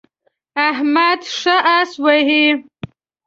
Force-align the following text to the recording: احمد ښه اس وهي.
احمد 0.69 1.19
ښه 1.37 1.55
اس 1.77 1.91
وهي. 2.03 2.45